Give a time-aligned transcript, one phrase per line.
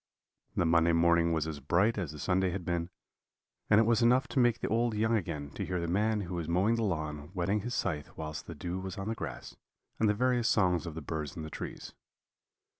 [0.55, 2.89] "The Monday morning was as bright as the Sunday had been,
[3.69, 6.33] and it was enough to make the old young again to hear the man who
[6.33, 9.57] was mowing the lawn whetting his scythe whilst the dew was on the grass,
[9.99, 11.93] and the various songs of the birds in the trees.